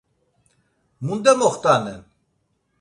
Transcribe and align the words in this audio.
Munde 1.05 1.31
moxt̆anen? 1.39 2.01